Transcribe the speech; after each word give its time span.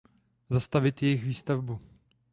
Zastavit 0.49 1.01
jejich 1.03 1.23
výstavbu. 1.25 1.79